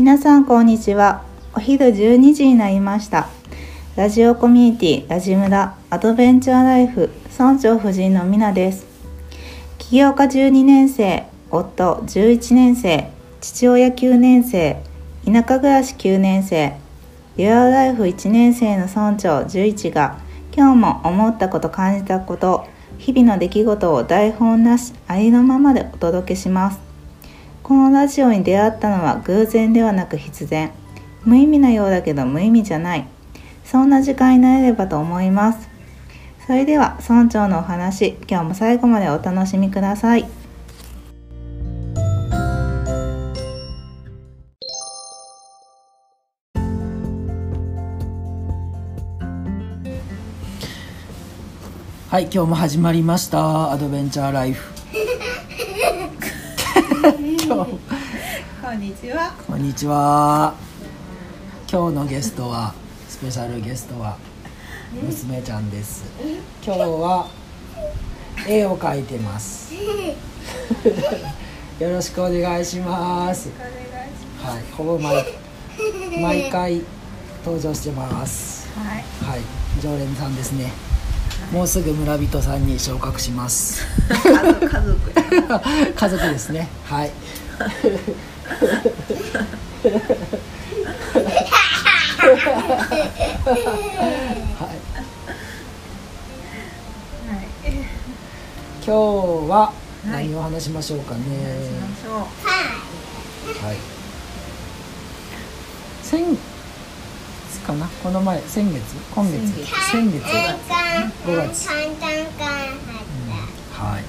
[0.00, 1.24] 皆さんこんにちは。
[1.54, 3.28] お昼12時になりました。
[3.96, 8.86] ラジオコミュニティラジムラアドベンチャーライフ村長夫人のみなです。
[9.76, 13.10] 起業家12年生夫11年生
[13.42, 14.82] 父親9年生
[15.26, 16.78] 田舎暮らし9年生
[17.36, 20.18] リアルライフ1年生の村長11が
[20.56, 26.89] 今日も思ったこと感じたこと日々の出来事を台本なしありのままでお届けします。
[27.70, 30.72] このラジオに出会ったのは偶然ではなく必然。
[31.24, 33.06] 無意味なようだけど無意味じゃない。
[33.64, 35.68] そんな時間になれればと思います。
[36.48, 40.26] それでは村長のお話今日も最後までお楽しみください。
[52.08, 53.70] はい今日も始まりました。
[53.70, 54.69] アドベンチャーライフ。
[57.50, 57.56] こ
[58.70, 59.34] んにちは。
[59.44, 60.54] こんにちは。
[61.68, 62.72] 今日のゲストは
[63.08, 64.16] スペシャルゲストは
[64.92, 66.04] 娘ちゃんです。
[66.64, 67.28] 今日は
[68.46, 69.74] 絵を描いてます。
[69.74, 69.80] よ
[71.90, 73.50] ろしくお願いします。
[74.38, 75.24] はいほぼ毎
[76.22, 76.82] 毎回
[77.44, 78.68] 登場してます。
[78.78, 79.02] はい。
[79.28, 79.40] はい
[79.82, 80.70] 常連さんですね
[81.52, 83.84] もうすぐ村人さんに昇格します。
[84.08, 84.68] 家族
[85.96, 86.30] 家族。
[86.32, 86.68] ですね。
[86.84, 87.10] はい。
[98.84, 99.72] 今日は
[100.04, 101.20] 何を話しましょうかね、
[102.02, 103.64] しょう。
[103.64, 103.76] はい。
[106.02, 106.38] 先
[107.60, 107.86] 月かな？
[108.02, 108.96] この前先月？
[109.14, 109.64] 今月？
[109.92, 110.22] 先月。
[110.24, 110.28] 5
[111.26, 111.68] 5月月。
[111.68, 112.50] 簡単から
[113.84, 114.04] はい。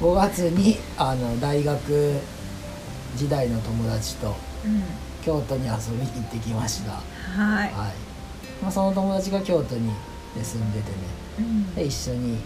[0.00, 2.20] 5月にあの大学
[3.16, 4.82] 時代の友達とうん。
[5.24, 6.92] 京都に遊びに行ってきました。
[6.92, 7.00] は
[7.66, 7.72] い。
[7.72, 7.92] はい、
[8.62, 9.90] まあ、その友達が京都に
[10.36, 10.96] で住んでてね。
[11.38, 11.74] うん。
[11.74, 12.38] で一緒に、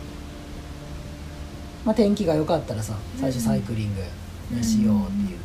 [1.84, 5.39] まあ、天気が良かったらさ最初サイクリング、ねしようって言って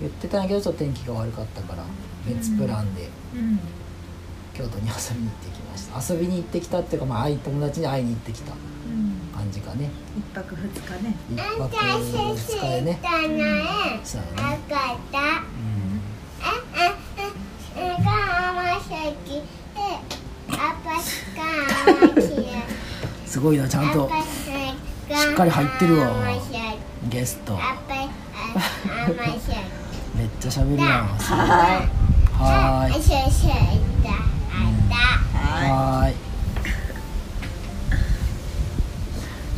[0.00, 1.84] 言ってたんやけどちょっと天気が悪かったから
[2.26, 3.58] 別プランでうん。
[4.54, 6.14] 京都に遊びに行ってきました。
[6.14, 9.36] 遊びに行ってきたっていうか、まあ、友達に会いに行ってきたうん。
[9.36, 9.88] 感じかね。
[10.16, 11.14] 一泊二日ね。
[11.30, 13.00] 一泊私二日でね
[14.02, 14.74] そうやね、赤
[15.12, 16.00] だうん、
[16.42, 16.44] あ
[16.74, 17.08] ああ
[17.78, 19.42] が甘崎
[19.76, 19.78] え
[20.50, 21.42] アパスカ
[21.92, 22.48] 甘崎
[23.26, 24.12] すごいなちゃんとし
[25.32, 26.10] っかり入ってるわ
[27.08, 27.56] ゲスト
[30.48, 31.06] ちゃ喋るやん。
[31.08, 32.92] はい。
[33.02, 33.48] シャシャ
[34.04, 34.10] だ
[35.34, 35.36] あ
[35.72, 36.12] はー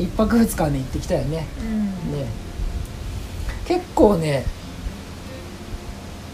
[0.01, 0.05] い。
[0.05, 1.47] 一泊二日ね行ってきたよね。
[1.61, 1.87] うん。
[2.13, 2.27] ね。
[3.67, 4.45] 結構ね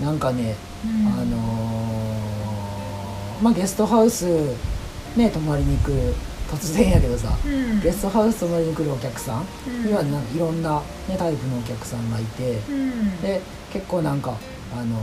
[0.02, 1.06] なんかね、うん。
[1.08, 4.24] あのーまあゲストハウス
[5.16, 6.14] ね泊まりに来る
[6.50, 7.80] 突然やけどさ、うん。
[7.80, 9.86] ゲストハウス泊まりに来るお客さんうん。
[9.86, 13.20] にはなんかいろんな、ね、タイプのお客さんがいてうん。
[13.20, 13.40] で
[13.72, 14.36] 結構なんか、
[14.76, 15.00] あのー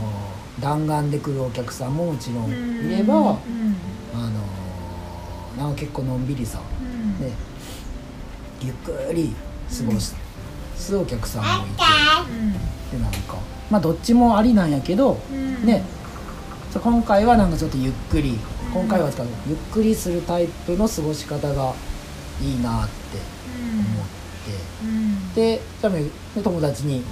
[0.60, 3.76] 弾丸で来るお客さんももちろんいれば、うん。
[4.14, 6.84] あのーなんか結構のんびりさ、う
[7.22, 7.26] ん。
[7.26, 7.32] ね、
[8.62, 9.34] ゆっくり
[9.68, 10.14] 過ごす、
[10.96, 13.36] お客さんもいてでなんか
[13.70, 15.66] まあどっちもありなんやけど、うん。
[15.66, 15.82] ね
[16.74, 18.36] そう今回はなんかちょっとゆっくり
[18.72, 21.72] 今回は使うゆっくりするタイプの過ごし方が
[22.42, 23.18] いいなって
[23.62, 24.06] うん思っ
[24.44, 24.50] て、
[24.82, 25.34] うん。
[25.34, 26.06] でじゃあね
[26.42, 27.04] 友達にうん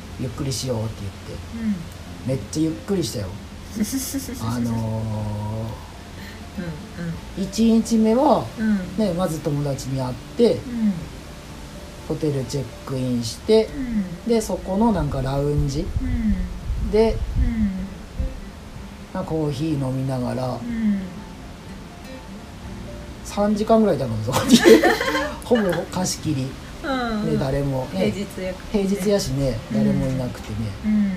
[0.20, 1.98] 「ゆっくりしよう」って言って。
[2.26, 3.28] めっちゃゆっくりしたよ。
[4.44, 8.78] あのー、1日目は、うんうん。
[8.98, 10.92] ね、まず友達に会ってうん。
[12.08, 13.70] ホテルチェックインして
[14.26, 14.28] うん。
[14.28, 16.90] でそこのなんかラウンジうん。
[16.90, 17.87] でうん
[19.14, 21.00] なコーヒー飲みながらうん。
[23.24, 24.58] 3時間ぐらいいたのそこに。
[25.44, 26.46] ほぼ貸し切り。
[26.84, 27.30] うん。
[27.30, 28.12] で誰も、平ね、
[28.72, 30.56] 平日やしねうん誰もいなくてね。
[30.84, 31.12] うん。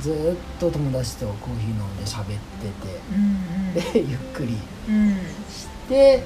[0.00, 2.36] ずーっと友達とコーヒー飲んで喋って
[3.12, 4.56] うんてでゆっくり
[4.88, 5.16] うん。
[5.50, 6.24] して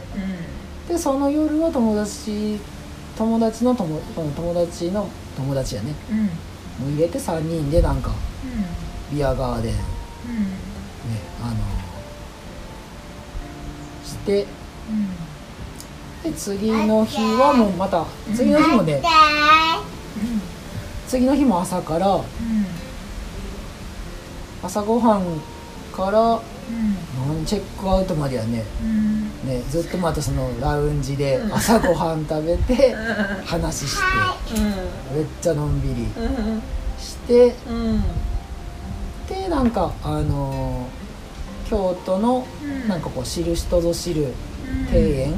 [0.89, 0.95] うん。
[0.95, 2.59] でその夜は友達
[3.17, 5.95] 友達の友友達の友達やね。
[6.11, 6.19] うん。
[6.19, 6.25] も
[6.89, 8.13] う入れて3人でなんか
[9.13, 9.73] ビアガーデン。
[9.73, 9.79] ね
[11.43, 11.55] あの
[14.05, 14.47] して
[16.23, 18.05] で次の日はもうまた
[18.35, 19.01] 次の日もね
[21.07, 22.21] 次の日も朝から
[24.63, 25.23] 朝ごはん
[25.93, 26.41] から
[27.47, 29.23] チェックアウトまではねうん。
[29.49, 32.95] ねずっとまたそのラウンジで朝ごはん食べて
[33.47, 34.03] 話して
[35.15, 36.63] めっちゃのんびりうん。
[36.99, 37.55] して
[39.31, 42.89] うんでなんかあのー京都のうん。
[42.89, 44.87] なんかこう知る人ぞ知るうん。
[44.87, 45.33] 庭園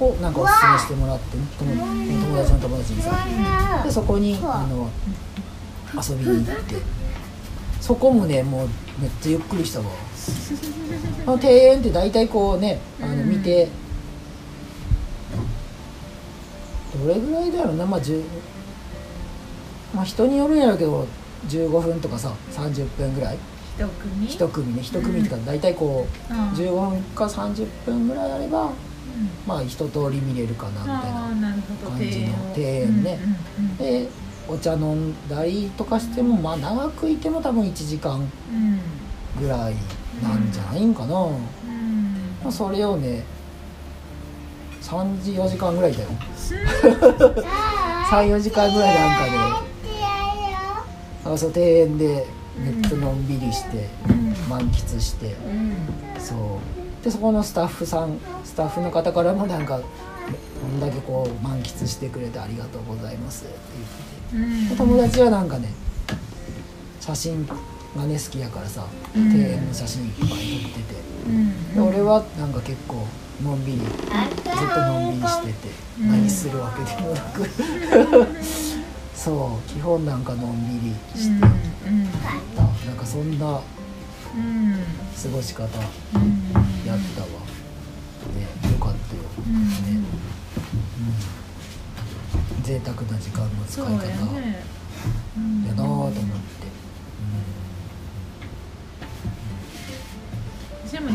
[0.00, 0.06] うん。
[0.06, 3.10] をなんかおすすめしてもらってね友友達の友達にさ。
[3.84, 4.88] でそこにあの
[6.00, 6.76] 遊びに行って。
[7.80, 8.68] そこもねもう
[9.00, 9.86] めっちゃゆっくりしたわ。
[11.26, 13.30] あの庭園って大体こうねあのうん。
[13.30, 13.68] 見て、
[17.02, 17.84] どれぐらいだろうな。
[17.84, 18.22] まあ10
[19.94, 21.06] まあ人によるんやろうけど
[21.48, 23.38] 15分とかさ30分ぐらい。
[23.76, 24.26] 一組？
[24.28, 26.48] 一組ね一組ってか大体こううん。
[26.50, 28.70] 15分か30分ぐらいあればうん。
[29.46, 31.52] まあ一通り見れるかなみたいな
[31.88, 32.26] 感じの
[32.56, 33.18] 庭庭園ね。
[33.58, 34.08] うんうんで
[34.46, 38.78] お茶飲んだりとかしてもまあ長くいても多分1時間うん。
[39.40, 39.74] ぐらい
[40.22, 41.32] なんじゃないんかな、うん。
[42.42, 43.24] まあそれをね
[44.82, 46.08] 3時4時間ぐらいだよ。
[48.10, 49.63] 34 時間ぐらいなんかで、
[51.24, 52.26] あそう庭園で
[52.58, 54.34] めっちゃのんびりしてうん。
[54.48, 55.32] 満喫して。
[55.32, 56.20] うん。
[56.20, 57.04] そう。
[57.04, 59.84] でそこのスタッフさんスタッフの方からもなんかこ
[60.68, 63.54] んだけこう満喫してくれてありがとうございますって
[64.32, 64.76] 言って。
[64.76, 65.68] 友達はなんかね
[67.00, 67.54] 写真が
[68.06, 68.86] ね好きやからさ
[69.16, 69.28] うん。
[69.30, 70.38] 庭園の写真いっぱい撮って
[70.94, 71.00] て。
[71.26, 71.74] うん。
[71.74, 73.06] で俺はなんか結構
[73.42, 73.88] のんびりずっ
[74.74, 75.52] とのんびりしてて
[76.00, 76.08] うん。
[76.10, 77.42] 何するわけでもなく
[79.24, 81.34] そう基本なんかのんびりうして。
[81.34, 81.46] んた
[82.86, 83.46] なんかそんな
[84.34, 84.74] うん
[85.22, 85.70] 過ごし方うん
[86.86, 87.28] やったわ。
[88.34, 89.22] ねよかったよ。
[89.38, 89.54] うん。
[89.64, 89.74] ね。
[92.58, 92.62] うん。
[92.62, 93.90] 贅沢な時間の使い方。
[93.90, 93.96] や
[95.74, 96.20] なぁと思って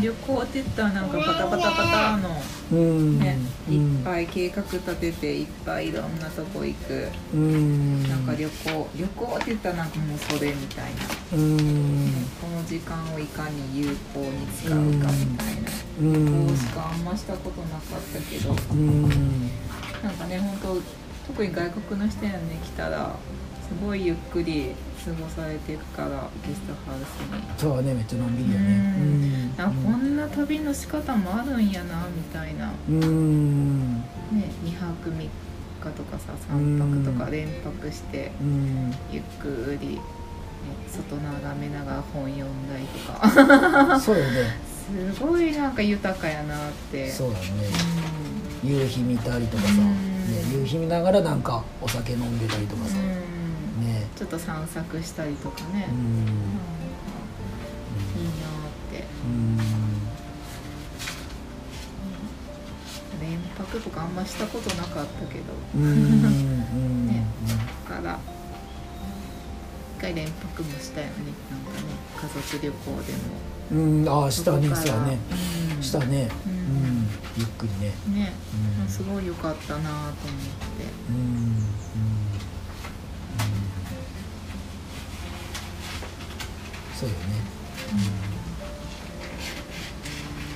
[0.00, 2.42] 旅行って言ったらなんかパタパタパタの
[2.72, 3.18] うん。
[3.18, 3.38] ね、
[3.68, 3.74] うん。
[3.98, 8.08] いっぱい計画立てていっぱいいろんなとこ行く、うん。
[8.08, 11.00] なんか旅行旅行って言ったらなんかもうそれみたいな、
[11.34, 12.26] うん。
[12.40, 15.70] この時間をいかに有効に使うかみたいな、
[16.00, 16.46] うん。
[16.48, 18.56] 旅行しかあんましたことなかったけど。
[18.72, 19.08] うん。
[20.02, 20.80] なんかね本当
[21.26, 23.14] 特に外国の人やね来たら
[23.59, 24.74] すごいゆっくり
[25.04, 27.58] 過ごされてるからゲストハウスに。
[27.58, 29.54] そうだねめっちゃのんびりやね。
[29.56, 29.62] うん。
[29.62, 34.04] あこうんな旅の仕方もあるんやなみたいな、ね、うん。
[34.64, 35.28] 2泊3日
[35.96, 38.94] とかさ3泊とか連泊してうん。
[39.10, 40.00] ゆっくり、ね、
[40.88, 43.98] 外眺めながら本読んだりとか。
[44.00, 44.70] そうよね。
[45.14, 47.10] すごいなんか豊かやなって。
[47.10, 47.46] そうだね。
[48.64, 49.76] う夕日見たりとかさ、うん。
[49.78, 49.94] ね、
[50.52, 53.29] 夕日見ながらなんかお酒飲んでたりとかさ、んうん
[53.80, 54.06] ね。
[54.16, 55.96] ちょっと散策したりとかね、うん。
[55.96, 56.04] うん。
[56.06, 56.08] い
[58.24, 58.34] いなっ
[58.90, 59.06] て。
[59.24, 59.58] うん。
[63.20, 65.44] 連泊とかあんましたことなかったけど。
[65.76, 65.82] うん。
[65.82, 67.06] うん。
[67.08, 67.24] ね。
[67.88, 68.18] だから
[69.98, 71.12] 一回連泊もしたよね。
[71.50, 71.86] なんかね
[72.16, 73.18] 家族旅行でも。
[73.72, 73.74] う
[74.04, 74.08] ん。
[74.08, 75.18] ああしたねそこね。
[75.76, 75.82] うん。
[75.82, 76.28] したね。
[76.46, 76.54] ううん
[77.02, 77.08] ん。
[77.36, 77.92] ゆっくりね。
[78.08, 78.32] ね、
[78.82, 78.88] うん。
[78.88, 80.16] すごい良かったなと思って。
[81.10, 81.16] うん。
[81.16, 81.20] うん
[87.00, 87.20] そうよね、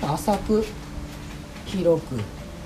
[0.03, 0.65] うん、浅く
[1.67, 2.17] 広く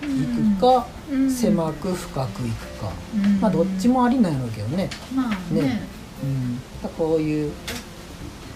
[0.03, 1.31] 行くか、うん。
[1.31, 3.41] 狭く深く行くか、うん。
[3.41, 5.63] まあどっちもありなんやろうけどね、まあね。
[5.63, 5.83] ね。
[6.23, 7.53] うん、こういう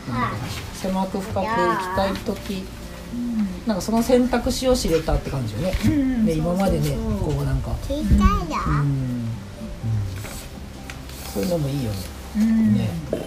[0.08, 0.32] なん
[0.74, 2.64] 狭く深く行きたい時
[3.14, 3.46] うん。
[3.66, 7.70] なんかその選択肢を知れたって感じよね、うんね今までねこうなんか。
[7.82, 9.28] 聞いたようん、うん、
[11.32, 11.96] そういうのもいいよね。
[12.36, 12.74] うん。
[12.74, 13.20] ね、うん、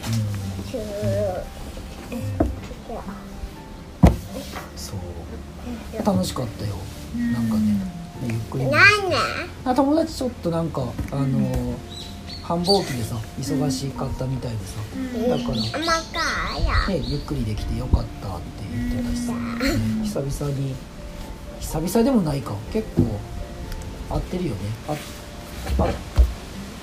[4.76, 5.00] そう。
[6.06, 6.76] 楽しかったよ。
[7.16, 7.80] なんかね
[8.28, 8.66] ゆっくり
[9.76, 10.82] 友達ちょっとなんか
[11.12, 11.78] あの
[12.44, 14.74] 繁忙期でさ忙しかったみたいでさ。
[14.96, 15.30] うん。
[15.30, 15.62] だからね、
[17.04, 19.40] ゆっくりできてよかったって言ってたしさ、ね
[20.04, 20.76] 久々に
[21.60, 22.54] 久々でもないか。
[22.72, 23.04] 結構
[24.16, 24.58] 合ってるよね。
[24.88, 25.88] ああ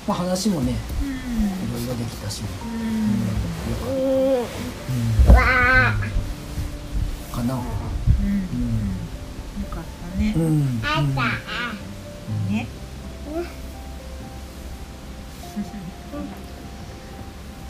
[0.08, 0.74] まあ話もねい
[1.72, 2.70] ろいろできたし、うん。
[2.70, 2.74] う
[3.48, 5.34] んうん。
[5.34, 5.94] わあ
[7.34, 7.60] かなうん。
[7.60, 7.60] う
[9.60, 10.80] よかったねん、うん。
[12.50, 12.66] ね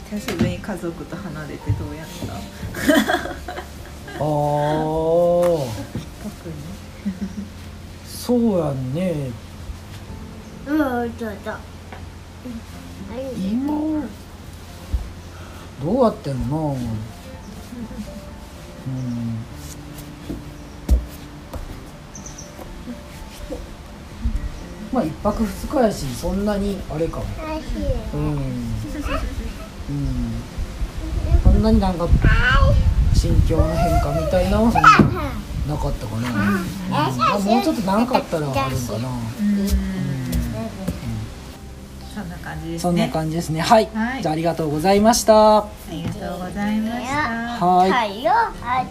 [0.09, 4.21] 久しぶりに家族と離れてどうやったあー
[6.23, 6.53] 特に
[8.05, 8.93] そうやん。
[8.93, 9.31] ね
[10.67, 10.77] うん。
[10.77, 11.53] そうそう
[13.35, 14.03] 今
[15.83, 16.69] どうやってんの？
[16.69, 16.77] なうん。
[24.93, 27.25] まあ一泊二日やしそんなにあれかも。
[28.13, 28.39] うん、うん、
[31.43, 32.07] そんなになんか
[33.13, 34.89] 心境の変化みたいなのはそんな
[35.67, 36.35] なかったかな、うん。
[36.89, 39.01] まあ、もうちょっと長かったらあるんかな、そん。
[39.01, 39.09] な
[42.53, 42.79] 感じですね。
[42.79, 43.61] そんな感じですね。
[43.61, 44.21] はい、はい。
[44.21, 45.57] じゃあありがとうございました。
[45.57, 47.65] ありがとうございました。
[47.65, 47.91] はい。
[47.91, 48.31] はいよ。
[48.31, 48.87] はい。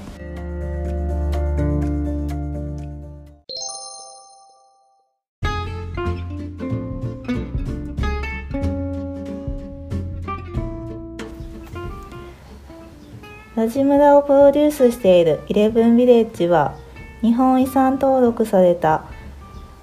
[13.55, 16.75] ラジ村をプロデュースしているイレブンビレッジは
[17.21, 19.05] 日本遺産登録された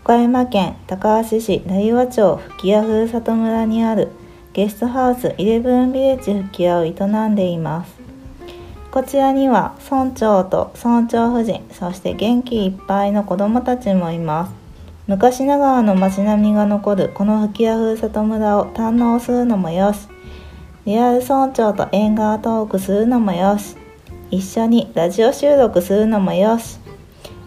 [0.09, 4.07] 岡山県高梁市成羽町吹屋ふるさと村にある
[4.53, 6.93] ゲストハウスイレブンビレッジ吹屋を営
[7.29, 7.93] んでいます。
[8.89, 14.53] こちらには村長と村長夫人そして元気いっぱいの子どもたちもいます。
[15.05, 20.07] 昔ながらの街並みが残るこの吹屋ふるさと村を堪能するのもよし。
[20.85, 23.75] リアル村長と縁側トークするのもよし。
[24.31, 26.79] 一緒にラジオ収録するのもよし。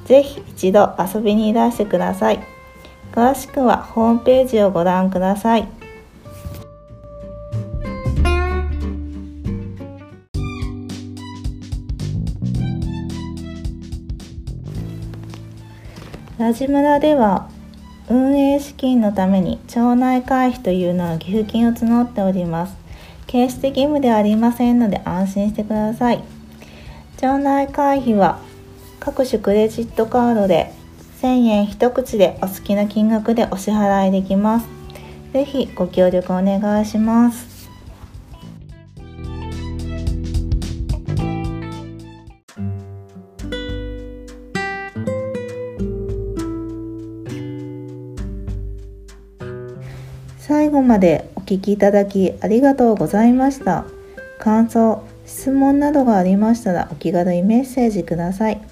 [0.05, 2.52] ぜひ一度遊びにいらしてください。
[3.13, 5.69] 詳しくはホームページをご覧ください。
[16.39, 17.49] ラジ村では
[18.09, 22.75] 運営資金のために町内会費というのの寄付金を募っております。
[23.27, 26.25] 決して義務ではありませんので安心してください。
[27.19, 28.41] 町内会費は
[28.99, 30.73] 各種クレジットカードで
[31.23, 34.67] 1000円一口でお好きな金額でお支払いできます
[35.33, 37.53] ぜひご協力お願いします
[50.39, 53.85] 最後までお聞きいただきありがとうございました。
[54.39, 58.72] 感想、質問などがありましたらお気軽にメッセージください。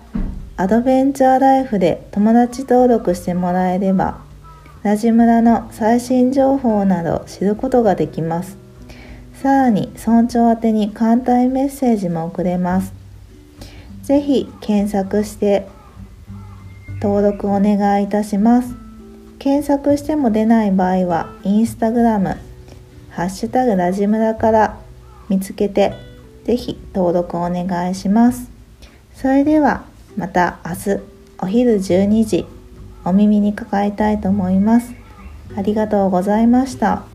[0.61, 4.19] アドベンチャーライフで友達登録してもらえれば、
[4.83, 8.59] ラジ村の最新情報など知ることができます。
[9.41, 12.93] さらに村長宛てに簡単メッセージも送れます。
[14.03, 15.65] ぜひ検索して
[17.01, 18.75] 登録お願いいたします。
[19.39, 22.37] 検索しても出ない場合は、インスタグラム、
[23.09, 24.77] ハッシュタグラジムラから
[25.27, 25.95] 見つけて、
[26.43, 28.51] ぜひ登録お願いします。
[29.15, 30.99] それではまた明日
[31.39, 32.45] お昼12時
[33.03, 34.93] お耳にかかりたいと思います。
[35.55, 37.10] ありがとうございました。